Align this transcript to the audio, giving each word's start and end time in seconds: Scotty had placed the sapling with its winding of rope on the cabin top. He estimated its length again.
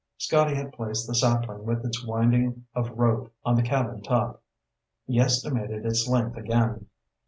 Scotty 0.17 0.55
had 0.55 0.73
placed 0.73 1.05
the 1.05 1.13
sapling 1.13 1.63
with 1.63 1.85
its 1.85 2.03
winding 2.03 2.65
of 2.73 2.89
rope 2.97 3.31
on 3.45 3.53
the 3.53 3.61
cabin 3.61 4.01
top. 4.01 4.41
He 5.05 5.19
estimated 5.19 5.85
its 5.85 6.07
length 6.07 6.37
again. 6.37 6.87